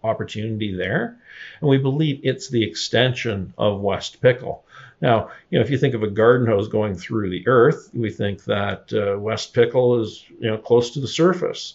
opportunity 0.05 0.75
there, 0.75 1.19
and 1.61 1.69
we 1.69 1.79
believe 1.79 2.21
it's 2.23 2.49
the 2.49 2.62
extension 2.62 3.53
of 3.59 3.81
West 3.81 4.21
Pickle. 4.21 4.65
Now, 5.00 5.31
you 5.50 5.59
know, 5.59 5.65
if 5.65 5.71
you 5.71 5.79
think 5.79 5.95
of 5.95 6.03
a 6.03 6.11
garden 6.11 6.47
hose 6.47 6.69
going 6.69 6.95
through 6.95 7.31
the 7.31 7.47
earth, 7.47 7.91
we 7.93 8.11
think 8.11 8.45
that 8.45 8.93
uh, 8.93 9.19
West 9.19 9.53
Pickle 9.53 10.00
is 10.00 10.25
you 10.41 10.50
know 10.50 10.59
close 10.59 10.91
to 10.93 11.00
the 11.00 11.09
surface. 11.09 11.75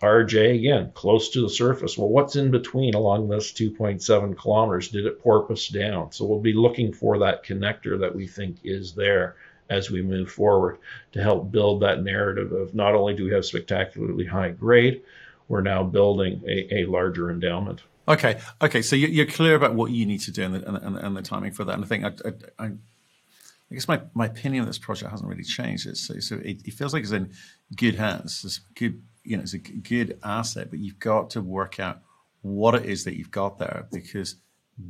RJ 0.00 0.54
again, 0.54 0.92
close 0.94 1.30
to 1.30 1.40
the 1.40 1.50
surface. 1.50 1.98
Well, 1.98 2.08
what's 2.08 2.36
in 2.36 2.52
between 2.52 2.94
along 2.94 3.28
this 3.28 3.52
2.7 3.52 4.38
kilometers? 4.38 4.88
Did 4.88 5.06
it 5.06 5.20
porpoise 5.20 5.68
down? 5.68 6.12
So 6.12 6.24
we'll 6.24 6.38
be 6.38 6.52
looking 6.52 6.92
for 6.92 7.18
that 7.18 7.44
connector 7.44 7.98
that 7.98 8.14
we 8.14 8.28
think 8.28 8.58
is 8.62 8.94
there 8.94 9.34
as 9.68 9.90
we 9.90 10.00
move 10.00 10.30
forward 10.30 10.78
to 11.12 11.22
help 11.22 11.50
build 11.50 11.80
that 11.80 12.02
narrative 12.02 12.52
of 12.52 12.74
not 12.74 12.94
only 12.94 13.14
do 13.14 13.24
we 13.24 13.32
have 13.32 13.44
spectacularly 13.44 14.24
high 14.24 14.50
grade, 14.50 15.02
we're 15.48 15.62
now 15.62 15.82
building 15.82 16.42
a, 16.46 16.82
a 16.82 16.84
larger 16.86 17.30
endowment. 17.30 17.82
Okay, 18.06 18.40
okay. 18.62 18.80
So 18.80 18.96
you're 18.96 19.26
clear 19.26 19.54
about 19.54 19.74
what 19.74 19.90
you 19.90 20.06
need 20.06 20.20
to 20.22 20.30
do 20.30 20.44
and 20.44 20.54
the, 20.54 20.86
and, 20.86 20.96
and 20.96 21.16
the 21.16 21.22
timing 21.22 21.52
for 21.52 21.64
that. 21.64 21.74
And 21.74 21.84
I 21.84 21.86
think 21.86 22.04
I, 22.04 22.12
I, 22.58 22.66
I 22.66 23.74
guess 23.74 23.86
my, 23.86 24.00
my 24.14 24.26
opinion 24.26 24.62
of 24.62 24.66
this 24.66 24.78
project 24.78 25.10
hasn't 25.10 25.28
really 25.28 25.44
changed. 25.44 25.86
It's, 25.86 26.06
so, 26.06 26.18
so 26.20 26.36
it, 26.36 26.66
it, 26.66 26.72
feels 26.72 26.94
like 26.94 27.02
it's 27.02 27.12
in 27.12 27.32
good 27.76 27.96
hands. 27.96 28.42
It's 28.44 28.60
good 28.74 29.02
you 29.28 29.36
know, 29.36 29.42
it's 29.42 29.52
a 29.52 29.58
good 29.58 30.18
asset, 30.24 30.70
but 30.70 30.78
you've 30.78 30.98
got 30.98 31.28
to 31.30 31.42
work 31.42 31.78
out 31.78 32.00
what 32.40 32.74
it 32.74 32.86
is 32.86 33.04
that 33.04 33.18
you've 33.18 33.30
got 33.30 33.58
there 33.58 33.86
because 33.92 34.36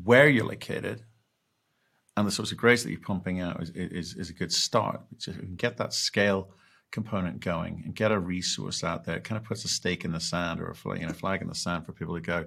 where 0.04 0.28
you're 0.28 0.46
located 0.46 1.02
and 2.16 2.24
the 2.24 2.30
sorts 2.30 2.52
of 2.52 2.58
grades 2.58 2.84
that 2.84 2.90
you're 2.90 3.00
pumping 3.00 3.40
out 3.40 3.60
is, 3.60 3.70
is, 3.70 4.14
is 4.14 4.30
a 4.30 4.32
good 4.32 4.52
start. 4.52 5.00
Just 5.18 5.38
get 5.56 5.76
that 5.78 5.92
scale 5.92 6.50
component 6.90 7.40
going 7.40 7.82
and 7.84 7.94
get 7.94 8.12
a 8.12 8.18
resource 8.18 8.82
out 8.82 9.04
there. 9.04 9.16
It 9.16 9.24
kind 9.24 9.40
of 9.40 9.44
puts 9.44 9.64
a 9.64 9.68
stake 9.68 10.04
in 10.04 10.12
the 10.12 10.20
sand 10.20 10.60
or 10.60 10.70
a 10.70 10.74
flag, 10.74 11.00
you 11.00 11.06
know, 11.06 11.12
flag 11.12 11.42
in 11.42 11.48
the 11.48 11.54
sand 11.54 11.86
for 11.86 11.92
people 11.92 12.14
to 12.14 12.20
go, 12.20 12.46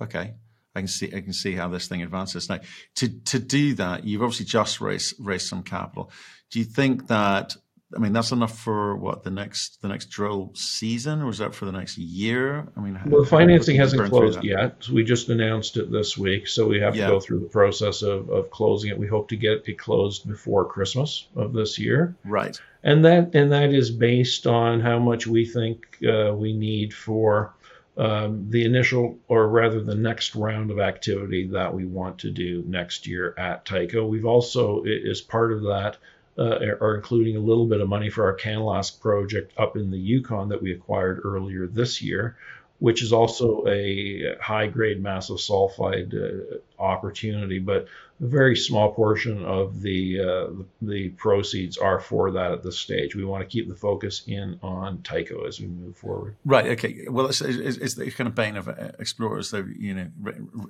okay, 0.00 0.34
I 0.74 0.80
can 0.80 0.88
see 0.88 1.06
I 1.14 1.20
can 1.20 1.32
see 1.32 1.54
how 1.54 1.68
this 1.68 1.88
thing 1.88 2.02
advances. 2.02 2.48
Now, 2.48 2.60
to 2.96 3.08
to 3.08 3.38
do 3.38 3.74
that, 3.74 4.04
you've 4.04 4.22
obviously 4.22 4.46
just 4.46 4.80
raised 4.80 5.14
raised 5.18 5.48
some 5.48 5.62
capital. 5.62 6.10
Do 6.50 6.58
you 6.58 6.64
think 6.64 7.08
that 7.08 7.56
I 7.94 7.98
mean, 7.98 8.12
that's 8.12 8.30
enough 8.30 8.56
for 8.56 8.96
what 8.96 9.24
the 9.24 9.30
next 9.30 9.82
the 9.82 9.88
next 9.88 10.10
drill 10.10 10.52
season, 10.54 11.22
or 11.22 11.30
is 11.30 11.38
that 11.38 11.54
for 11.54 11.64
the 11.64 11.72
next 11.72 11.98
year? 11.98 12.68
I 12.76 12.80
mean, 12.80 13.00
well, 13.06 13.22
the 13.22 13.28
financing 13.28 13.76
hasn't 13.76 14.08
closed 14.08 14.44
yet. 14.44 14.88
We 14.88 15.02
just 15.02 15.28
announced 15.28 15.76
it 15.76 15.90
this 15.90 16.16
week, 16.16 16.46
so 16.46 16.68
we 16.68 16.80
have 16.80 16.94
yeah. 16.94 17.06
to 17.06 17.12
go 17.14 17.20
through 17.20 17.40
the 17.40 17.48
process 17.48 18.02
of, 18.02 18.30
of 18.30 18.50
closing 18.50 18.90
it. 18.90 18.98
We 18.98 19.08
hope 19.08 19.28
to 19.30 19.36
get 19.36 19.68
it 19.68 19.78
closed 19.78 20.28
before 20.28 20.66
Christmas 20.66 21.26
of 21.34 21.52
this 21.52 21.78
year. 21.78 22.14
Right. 22.24 22.60
And 22.84 23.04
that 23.04 23.34
and 23.34 23.50
that 23.52 23.72
is 23.72 23.90
based 23.90 24.46
on 24.46 24.80
how 24.80 24.98
much 25.00 25.26
we 25.26 25.44
think 25.44 25.98
uh, 26.08 26.32
we 26.34 26.52
need 26.52 26.94
for 26.94 27.54
um, 27.96 28.46
the 28.50 28.64
initial, 28.64 29.18
or 29.28 29.48
rather 29.48 29.82
the 29.82 29.96
next 29.96 30.34
round 30.34 30.70
of 30.70 30.78
activity 30.78 31.48
that 31.48 31.74
we 31.74 31.86
want 31.86 32.18
to 32.20 32.30
do 32.30 32.62
next 32.66 33.06
year 33.06 33.34
at 33.36 33.66
Tyko. 33.66 34.08
We've 34.08 34.24
also, 34.24 34.84
as 34.84 35.20
part 35.20 35.52
of 35.52 35.62
that, 35.64 35.98
uh, 36.40 36.58
are 36.80 36.96
including 36.96 37.36
a 37.36 37.40
little 37.40 37.66
bit 37.66 37.80
of 37.80 37.88
money 37.88 38.08
for 38.08 38.24
our 38.24 38.36
Canalask 38.36 38.98
project 39.00 39.52
up 39.58 39.76
in 39.76 39.90
the 39.90 39.98
Yukon 39.98 40.48
that 40.48 40.62
we 40.62 40.72
acquired 40.72 41.20
earlier 41.22 41.66
this 41.66 42.00
year, 42.00 42.36
which 42.80 43.02
is 43.02 43.12
also 43.12 43.64
a 43.68 44.36
high 44.40 44.66
grade 44.66 45.02
massive 45.02 45.36
sulfide 45.36 46.14
uh, 46.14 46.56
opportunity, 46.82 47.58
but 47.58 47.86
a 48.22 48.26
very 48.26 48.56
small 48.56 48.92
portion 48.92 49.44
of 49.44 49.80
the, 49.80 50.20
uh, 50.20 50.62
the 50.82 51.10
proceeds 51.10 51.76
are 51.78 52.00
for 52.00 52.30
that 52.32 52.52
at 52.52 52.62
this 52.62 52.78
stage. 52.78 53.14
We 53.14 53.24
want 53.24 53.42
to 53.42 53.46
keep 53.46 53.68
the 53.68 53.74
focus 53.74 54.22
in 54.26 54.58
on 54.62 54.98
Tyko 54.98 55.46
as 55.46 55.60
we 55.60 55.66
move 55.66 55.96
forward. 55.96 56.36
Right. 56.44 56.66
Okay. 56.66 57.06
Well, 57.08 57.26
it's, 57.26 57.40
it's, 57.40 57.76
it's 57.76 57.94
the 57.94 58.10
kind 58.10 58.28
of 58.28 58.34
bane 58.34 58.56
of 58.56 58.68
explorers. 58.98 59.50
They 59.50 59.62
you 59.78 59.94
know 59.94 60.08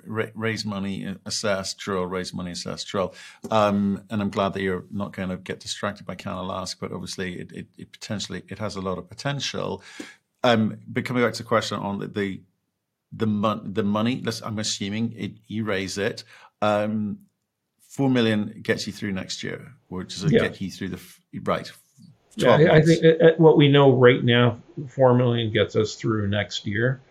raise 0.05 0.65
money, 0.65 1.15
assess, 1.25 1.73
drill, 1.73 2.05
raise 2.05 2.33
money, 2.33 2.51
assess, 2.51 2.83
drill. 2.83 3.13
Um, 3.49 4.03
and 4.09 4.21
I'm 4.21 4.29
glad 4.29 4.53
that 4.53 4.61
you're 4.61 4.85
not 4.91 5.13
going 5.13 5.29
to 5.29 5.37
get 5.37 5.59
distracted 5.59 6.05
by 6.05 6.15
Canalask, 6.15 6.77
but 6.79 6.91
obviously 6.91 7.39
it, 7.39 7.51
it, 7.51 7.67
it 7.77 7.91
potentially 7.91 8.43
it 8.47 8.59
has 8.59 8.75
a 8.75 8.81
lot 8.81 8.97
of 8.97 9.09
potential. 9.09 9.81
Um, 10.43 10.77
but 10.87 11.05
coming 11.05 11.23
back 11.23 11.33
to 11.33 11.43
the 11.43 11.47
question 11.47 11.77
on 11.77 11.99
the 11.99 12.07
the 12.07 12.41
the, 13.13 13.27
mon- 13.27 13.73
the 13.73 13.83
money, 13.83 14.23
I'm 14.43 14.59
assuming 14.59 15.13
it, 15.17 15.33
you 15.47 15.65
raise 15.65 15.97
it. 15.97 16.23
Um, 16.61 17.19
four 17.89 18.09
million 18.09 18.61
gets 18.61 18.87
you 18.87 18.93
through 18.93 19.11
next 19.11 19.43
year, 19.43 19.73
or 19.89 20.03
does 20.03 20.23
it 20.23 20.31
yeah. 20.31 20.39
get 20.39 20.61
you 20.61 20.71
through 20.71 20.89
the 20.89 21.01
right? 21.43 21.69
Yeah, 22.35 22.57
months? 22.57 22.71
I 22.71 22.81
think 22.81 23.03
uh, 23.03 23.25
uh, 23.25 23.31
what 23.37 23.57
we 23.57 23.67
know 23.67 23.91
right 23.91 24.23
now, 24.23 24.59
four 24.87 25.13
million 25.13 25.51
gets 25.51 25.75
us 25.75 25.95
through 25.95 26.27
next 26.29 26.65
year. 26.65 27.01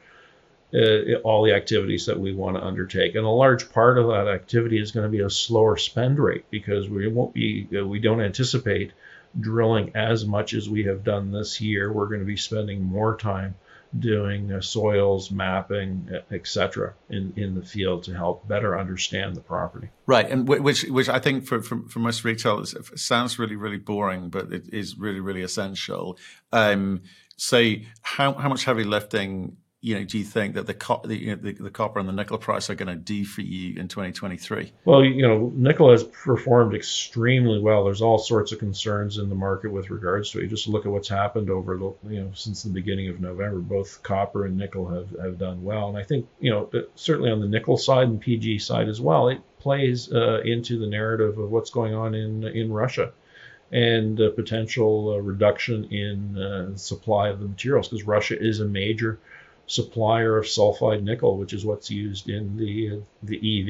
Uh, 0.72 1.18
all 1.24 1.44
the 1.44 1.52
activities 1.52 2.06
that 2.06 2.18
we 2.18 2.32
want 2.32 2.56
to 2.56 2.64
undertake, 2.64 3.16
and 3.16 3.26
a 3.26 3.28
large 3.28 3.72
part 3.72 3.98
of 3.98 4.06
that 4.06 4.28
activity 4.28 4.80
is 4.80 4.92
going 4.92 5.02
to 5.04 5.10
be 5.10 5.18
a 5.18 5.28
slower 5.28 5.76
spend 5.76 6.16
rate 6.20 6.44
because 6.48 6.88
we 6.88 7.08
won't 7.08 7.34
be, 7.34 7.68
uh, 7.76 7.84
we 7.84 7.98
don't 7.98 8.20
anticipate 8.20 8.92
drilling 9.38 9.92
as 9.94 10.24
much 10.24 10.54
as 10.54 10.68
we 10.68 10.84
have 10.84 11.04
done 11.04 11.30
this 11.30 11.60
year. 11.60 11.92
We're 11.92 12.08
going 12.08 12.20
to 12.20 12.26
be 12.26 12.36
spending 12.36 12.82
more 12.82 13.16
time 13.16 13.54
doing 13.98 14.60
soils 14.60 15.30
mapping, 15.30 16.08
etc., 16.30 16.94
in 17.08 17.32
in 17.36 17.54
the 17.54 17.64
field 17.64 18.04
to 18.04 18.14
help 18.14 18.46
better 18.46 18.78
understand 18.78 19.36
the 19.36 19.40
property. 19.40 19.88
Right, 20.06 20.28
and 20.28 20.46
which 20.46 20.84
which 20.84 21.08
I 21.08 21.18
think 21.18 21.46
for 21.46 21.60
for, 21.62 21.82
for 21.88 21.98
most 21.98 22.24
retailers 22.24 22.74
sounds 22.94 23.38
really 23.38 23.56
really 23.56 23.78
boring, 23.78 24.30
but 24.30 24.52
it 24.52 24.72
is 24.72 24.96
really 24.96 25.20
really 25.20 25.42
essential. 25.42 26.18
Um, 26.52 27.02
so 27.36 27.74
how 28.02 28.34
how 28.34 28.48
much 28.48 28.64
heavy 28.64 28.84
lifting 28.84 29.56
you 29.82 29.94
know, 29.94 30.04
do 30.04 30.18
you 30.18 30.24
think 30.24 30.54
that 30.54 30.66
the, 30.66 30.74
co- 30.74 31.00
the, 31.02 31.16
you 31.16 31.30
know, 31.30 31.36
the, 31.36 31.52
the, 31.52 31.70
copper 31.70 31.98
and 31.98 32.08
the 32.08 32.12
nickel 32.12 32.36
price 32.36 32.68
are 32.68 32.74
going 32.74 32.88
to 32.88 32.96
do 32.96 33.24
for 33.24 33.40
you 33.40 33.80
in 33.80 33.88
2023? 33.88 34.72
Well, 34.84 35.02
you 35.02 35.26
know, 35.26 35.50
nickel 35.54 35.90
has 35.90 36.04
performed 36.04 36.74
extremely 36.74 37.58
well. 37.58 37.84
There's 37.84 38.02
all 38.02 38.18
sorts 38.18 38.52
of 38.52 38.58
concerns 38.58 39.16
in 39.16 39.30
the 39.30 39.34
market 39.34 39.72
with 39.72 39.88
regards 39.88 40.30
to 40.30 40.38
it. 40.38 40.42
You 40.42 40.48
just 40.48 40.68
look 40.68 40.84
at 40.84 40.92
what's 40.92 41.08
happened 41.08 41.48
over 41.48 41.78
the, 41.78 41.94
you 42.10 42.20
know, 42.20 42.30
since 42.34 42.62
the 42.62 42.68
beginning 42.68 43.08
of 43.08 43.20
November. 43.20 43.58
Both 43.58 44.02
copper 44.02 44.44
and 44.44 44.58
nickel 44.58 44.86
have, 44.86 45.08
have 45.18 45.38
done 45.38 45.64
well. 45.64 45.88
And 45.88 45.96
I 45.96 46.02
think, 46.02 46.26
you 46.40 46.50
know, 46.50 46.70
certainly 46.94 47.30
on 47.30 47.40
the 47.40 47.48
nickel 47.48 47.78
side 47.78 48.08
and 48.08 48.20
PG 48.20 48.58
side 48.58 48.88
as 48.88 49.00
well, 49.00 49.28
it 49.28 49.40
plays 49.60 50.12
uh, 50.12 50.42
into 50.44 50.78
the 50.78 50.86
narrative 50.86 51.38
of 51.38 51.50
what's 51.50 51.70
going 51.70 51.94
on 51.94 52.14
in 52.14 52.44
in 52.44 52.72
Russia 52.72 53.12
and 53.72 54.18
a 54.20 54.30
potential 54.30 55.14
uh, 55.14 55.18
reduction 55.18 55.84
in 55.92 56.36
uh, 56.36 56.76
supply 56.76 57.28
of 57.28 57.38
the 57.40 57.46
materials 57.46 57.88
because 57.88 58.04
Russia 58.06 58.36
is 58.38 58.60
a 58.60 58.64
major 58.64 59.18
supplier 59.70 60.36
of 60.36 60.46
sulfide 60.46 61.04
nickel, 61.04 61.36
which 61.36 61.52
is 61.52 61.64
what's 61.64 61.92
used 61.92 62.28
in 62.28 62.56
the 62.56 63.00
the 63.22 63.36
EV 63.36 63.68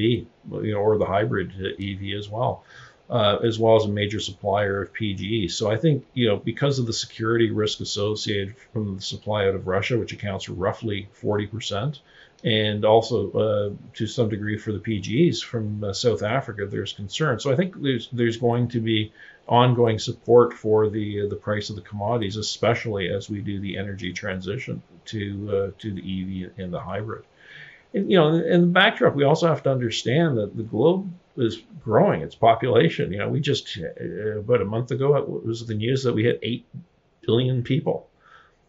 you 0.63 0.73
know, 0.73 0.79
or 0.79 0.97
the 0.97 1.05
hybrid 1.05 1.51
EV 1.79 2.17
as 2.17 2.27
well, 2.27 2.63
uh, 3.11 3.37
as 3.43 3.59
well 3.59 3.75
as 3.75 3.85
a 3.85 3.87
major 3.87 4.19
supplier 4.19 4.81
of 4.81 4.93
PGE. 4.93 5.51
So 5.51 5.69
I 5.69 5.77
think 5.77 6.03
you 6.15 6.27
know 6.27 6.37
because 6.37 6.79
of 6.79 6.87
the 6.87 6.93
security 6.93 7.51
risk 7.51 7.81
associated 7.81 8.55
from 8.73 8.95
the 8.95 9.01
supply 9.01 9.47
out 9.47 9.53
of 9.53 9.67
Russia, 9.67 9.95
which 9.99 10.11
accounts 10.11 10.45
for 10.45 10.53
roughly 10.53 11.07
40 11.13 11.45
percent, 11.45 11.99
and 12.43 12.83
also 12.83 13.31
uh, 13.33 13.69
to 13.93 14.07
some 14.07 14.27
degree 14.27 14.57
for 14.57 14.71
the 14.71 14.79
PGEs 14.79 15.43
from 15.43 15.83
uh, 15.83 15.93
South 15.93 16.23
Africa, 16.23 16.65
there's 16.65 16.93
concern. 16.93 17.39
So 17.39 17.51
I 17.51 17.55
think 17.55 17.79
there's 17.79 18.09
there's 18.11 18.37
going 18.37 18.69
to 18.69 18.79
be 18.79 19.13
ongoing 19.51 19.99
support 19.99 20.53
for 20.53 20.89
the 20.89 21.21
uh, 21.21 21.27
the 21.27 21.35
price 21.35 21.69
of 21.69 21.75
the 21.75 21.81
commodities, 21.81 22.37
especially 22.37 23.09
as 23.09 23.29
we 23.29 23.41
do 23.41 23.59
the 23.59 23.77
energy 23.77 24.13
transition 24.13 24.81
to 25.05 25.49
uh, 25.51 25.71
to 25.79 25.93
the 25.93 26.01
EV 26.01 26.51
and 26.57 26.73
the 26.73 26.79
hybrid. 26.79 27.25
And 27.93 28.09
you 28.09 28.17
know, 28.17 28.29
in 28.33 28.61
the 28.61 28.67
backdrop, 28.67 29.13
we 29.13 29.25
also 29.25 29.47
have 29.47 29.61
to 29.63 29.71
understand 29.71 30.37
that 30.37 30.55
the 30.55 30.63
globe 30.63 31.13
is 31.37 31.61
growing 31.83 32.21
its 32.21 32.35
population. 32.35 33.11
You 33.11 33.19
know, 33.19 33.29
we 33.29 33.41
just 33.41 33.77
uh, 33.77 34.39
about 34.39 34.61
a 34.61 34.65
month 34.65 34.91
ago 34.91 35.15
it 35.17 35.45
was 35.45 35.67
the 35.67 35.75
news 35.75 36.03
that 36.03 36.13
we 36.13 36.23
hit 36.23 36.39
eight 36.41 36.65
billion 37.21 37.61
people 37.61 38.07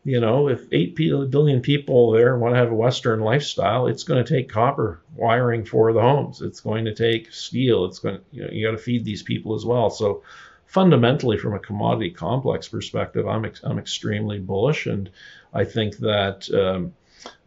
you 0.05 0.19
know, 0.19 0.49
if 0.49 0.67
8 0.73 0.97
billion 0.97 1.61
people 1.61 2.11
there 2.11 2.37
want 2.37 2.55
to 2.55 2.59
have 2.59 2.73
a 2.73 2.75
Western 2.75 3.21
lifestyle, 3.21 3.87
it's 3.87 4.03
going 4.03 4.25
to 4.25 4.35
take 4.35 4.49
copper 4.49 5.01
wiring 5.15 5.65
for 5.65 5.93
the 5.93 6.01
homes. 6.01 6.43
It's 6.43 6.59
going 6.59 6.87
to 6.87 6.95
take 6.95 7.33
steel. 7.33 7.85
It's 7.85 8.01
going 8.01 8.17
to, 8.17 8.23
you 8.33 8.43
know, 8.43 8.51
you 8.51 8.67
got 8.67 8.73
to 8.73 8.83
feed 8.83 9.05
these 9.05 9.23
people 9.23 9.55
as 9.55 9.65
well. 9.65 9.91
So 9.91 10.25
fundamentally, 10.73 11.37
from 11.37 11.53
a 11.53 11.59
commodity 11.59 12.11
complex 12.11 12.67
perspective, 12.67 13.29
I'm, 13.29 13.45
ex- 13.45 13.61
I'm 13.63 13.79
extremely 13.79 14.39
bullish. 14.39 14.87
And 14.87 15.11
I 15.53 15.65
think 15.65 15.99
that, 15.99 16.49
um, 16.51 16.95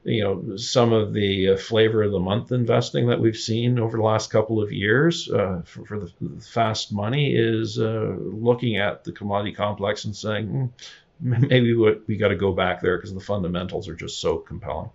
you 0.03 0.23
know, 0.23 0.57
some 0.57 0.93
of 0.93 1.11
the 1.11 1.49
uh, 1.49 1.57
flavor 1.57 2.03
of 2.03 2.11
the 2.11 2.19
month 2.19 2.51
investing 2.51 3.07
that 3.07 3.19
we've 3.19 3.35
seen 3.35 3.79
over 3.79 3.97
the 3.97 4.03
last 4.03 4.29
couple 4.29 4.61
of 4.61 4.71
years 4.71 5.27
uh, 5.27 5.63
for, 5.65 5.85
for, 5.85 5.99
the 5.99 6.11
fast 6.39 6.93
money 6.93 7.35
is 7.35 7.79
uh, 7.79 8.15
looking 8.19 8.77
at 8.77 9.03
the 9.03 9.11
commodity 9.11 9.53
complex 9.53 10.05
and 10.05 10.15
saying, 10.15 10.71
hmm, 11.19 11.47
maybe 11.47 11.73
we, 11.73 11.97
we 12.07 12.17
got 12.17 12.27
to 12.27 12.35
go 12.35 12.51
back 12.53 12.79
there 12.79 12.95
because 12.95 13.11
the 13.11 13.19
fundamentals 13.19 13.89
are 13.89 13.95
just 13.95 14.21
so 14.21 14.37
compelling. 14.37 14.91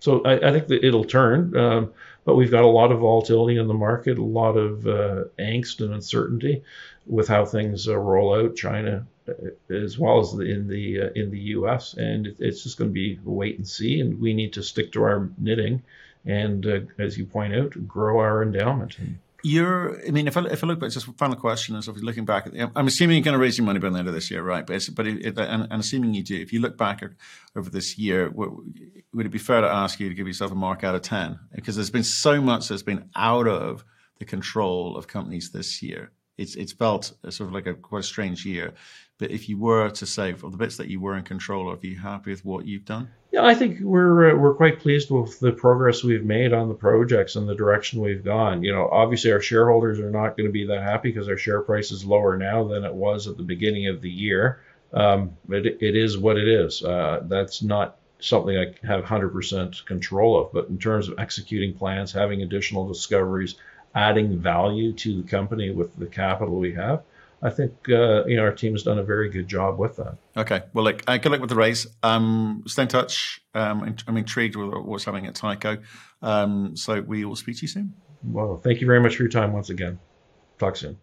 So 0.00 0.22
I, 0.22 0.48
I 0.48 0.52
think 0.52 0.68
that 0.68 0.84
it'll 0.84 1.04
turn, 1.04 1.56
um, 1.56 1.92
but 2.24 2.36
we've 2.36 2.50
got 2.50 2.62
a 2.62 2.68
lot 2.68 2.92
of 2.92 3.00
volatility 3.00 3.58
in 3.58 3.68
the 3.68 3.74
market, 3.74 4.18
a 4.18 4.22
lot 4.22 4.56
of 4.56 4.86
uh, 4.86 5.24
angst 5.38 5.80
and 5.80 5.94
uncertainty 5.94 6.62
with 7.08 7.28
how 7.28 7.44
things 7.44 7.88
uh, 7.88 7.96
roll 7.96 8.34
out, 8.34 8.56
China 8.56 9.06
uh, 9.28 9.32
as 9.74 9.98
well 9.98 10.20
as 10.20 10.32
in 10.34 10.68
the 10.68 11.02
uh, 11.02 11.10
in 11.14 11.30
the 11.30 11.38
U.S. 11.56 11.94
And 11.94 12.26
it, 12.26 12.36
it's 12.38 12.62
just 12.62 12.78
going 12.78 12.90
to 12.90 12.94
be 12.94 13.18
wait 13.24 13.56
and 13.56 13.66
see, 13.66 14.00
and 14.00 14.20
we 14.20 14.34
need 14.34 14.52
to 14.54 14.62
stick 14.62 14.92
to 14.92 15.02
our 15.02 15.30
knitting, 15.38 15.82
and 16.24 16.66
uh, 16.66 16.80
as 16.98 17.18
you 17.18 17.26
point 17.26 17.54
out, 17.54 17.86
grow 17.86 18.18
our 18.20 18.42
endowment. 18.42 18.96
You're, 19.44 20.04
I 20.04 20.10
mean, 20.10 20.26
if 20.26 20.36
I, 20.36 20.44
if 20.46 20.64
I 20.64 20.66
look 20.66 20.80
back, 20.80 20.90
just 20.90 21.06
final 21.16 21.36
question 21.36 21.76
is, 21.76 21.86
if 21.86 21.94
you're 21.94 22.04
looking 22.04 22.24
back, 22.24 22.50
the, 22.50 22.72
I'm 22.74 22.88
assuming 22.88 23.16
you're 23.16 23.24
going 23.24 23.36
to 23.36 23.40
raise 23.40 23.56
your 23.56 23.66
money 23.66 23.78
by 23.78 23.88
the 23.88 23.98
end 23.98 24.08
of 24.08 24.14
this 24.14 24.32
year, 24.32 24.42
right? 24.42 24.66
But, 24.66 24.88
but 24.94 25.06
it, 25.06 25.38
and, 25.38 25.68
and, 25.70 25.80
assuming 25.80 26.14
you 26.14 26.24
do, 26.24 26.34
if 26.34 26.52
you 26.52 26.60
look 26.60 26.76
back 26.76 27.04
over 27.54 27.70
this 27.70 27.96
year, 27.96 28.30
would 28.30 29.26
it 29.26 29.28
be 29.28 29.38
fair 29.38 29.60
to 29.60 29.68
ask 29.68 30.00
you 30.00 30.08
to 30.08 30.14
give 30.14 30.26
yourself 30.26 30.50
a 30.50 30.56
mark 30.56 30.82
out 30.82 30.96
of 30.96 31.02
10? 31.02 31.38
Because 31.54 31.76
there's 31.76 31.90
been 31.90 32.02
so 32.02 32.40
much 32.40 32.66
that's 32.66 32.82
been 32.82 33.10
out 33.14 33.46
of 33.46 33.84
the 34.18 34.24
control 34.24 34.96
of 34.96 35.06
companies 35.06 35.50
this 35.52 35.82
year. 35.82 36.10
It's, 36.38 36.54
it's 36.54 36.72
felt 36.72 37.12
sort 37.28 37.48
of 37.48 37.52
like 37.52 37.66
a 37.66 37.74
quite 37.74 38.00
a 38.00 38.02
strange 38.02 38.46
year. 38.46 38.72
But 39.18 39.32
if 39.32 39.48
you 39.48 39.58
were 39.58 39.90
to 39.90 40.06
say, 40.06 40.32
for 40.32 40.50
the 40.50 40.56
bits 40.56 40.76
that 40.76 40.88
you 40.88 41.00
were 41.00 41.16
in 41.16 41.24
control 41.24 41.70
of, 41.70 41.82
are 41.82 41.86
you 41.86 41.98
happy 41.98 42.30
with 42.30 42.44
what 42.44 42.66
you've 42.66 42.84
done? 42.84 43.10
Yeah, 43.32 43.44
I 43.44 43.54
think 43.54 43.80
we're 43.80 44.30
uh, 44.30 44.36
we're 44.36 44.54
quite 44.54 44.78
pleased 44.78 45.10
with 45.10 45.38
the 45.40 45.52
progress 45.52 46.02
we've 46.02 46.24
made 46.24 46.52
on 46.54 46.68
the 46.68 46.74
projects 46.74 47.36
and 47.36 47.46
the 47.46 47.54
direction 47.54 48.00
we've 48.00 48.24
gone. 48.24 48.62
You 48.62 48.72
know, 48.72 48.88
obviously 48.88 49.32
our 49.32 49.40
shareholders 49.40 49.98
are 49.98 50.10
not 50.10 50.36
going 50.36 50.46
to 50.46 50.52
be 50.52 50.66
that 50.66 50.82
happy 50.82 51.10
because 51.10 51.28
our 51.28 51.36
share 51.36 51.60
price 51.60 51.90
is 51.90 52.04
lower 52.04 52.38
now 52.38 52.66
than 52.68 52.84
it 52.84 52.94
was 52.94 53.26
at 53.26 53.36
the 53.36 53.42
beginning 53.42 53.88
of 53.88 54.00
the 54.00 54.10
year. 54.10 54.62
Um, 54.94 55.36
but 55.46 55.66
it, 55.66 55.78
it 55.82 55.96
is 55.96 56.16
what 56.16 56.38
it 56.38 56.48
is. 56.48 56.82
Uh, 56.82 57.20
that's 57.24 57.62
not 57.62 57.98
something 58.20 58.56
I 58.56 58.74
have 58.86 59.04
100% 59.04 59.84
control 59.84 60.40
of. 60.40 60.52
But 60.52 60.68
in 60.68 60.78
terms 60.78 61.08
of 61.08 61.18
executing 61.18 61.74
plans, 61.74 62.12
having 62.12 62.42
additional 62.42 62.88
discoveries, 62.88 63.56
adding 63.94 64.38
value 64.38 64.92
to 64.92 65.22
the 65.22 65.28
company 65.28 65.70
with 65.70 65.96
the 65.96 66.06
capital 66.06 66.56
we 66.56 66.72
have, 66.74 67.02
I 67.42 67.50
think 67.50 67.72
uh, 67.88 68.24
you 68.26 68.36
know 68.36 68.42
our 68.42 68.52
team 68.52 68.72
has 68.72 68.82
done 68.82 68.98
a 68.98 69.02
very 69.02 69.30
good 69.30 69.46
job 69.48 69.78
with 69.78 69.96
that. 69.96 70.16
Okay, 70.36 70.62
well, 70.72 70.84
look, 70.84 71.02
uh, 71.06 71.16
good 71.18 71.30
luck 71.30 71.40
with 71.40 71.50
the 71.50 71.56
race. 71.56 71.86
Um, 72.02 72.64
stay 72.66 72.82
in 72.82 72.88
touch. 72.88 73.40
Um, 73.54 73.96
I'm 74.06 74.16
intrigued 74.16 74.56
with 74.56 74.72
what's 74.84 75.04
happening 75.04 75.26
at 75.26 75.34
Tyko. 75.34 75.82
Um, 76.22 76.76
so 76.76 77.00
we 77.00 77.24
will 77.24 77.36
speak 77.36 77.56
to 77.58 77.62
you 77.62 77.68
soon. 77.68 77.94
Well, 78.24 78.56
thank 78.56 78.80
you 78.80 78.86
very 78.86 79.00
much 79.00 79.16
for 79.16 79.22
your 79.22 79.30
time 79.30 79.52
once 79.52 79.70
again. 79.70 80.00
Talk 80.58 80.76
soon. 80.76 80.98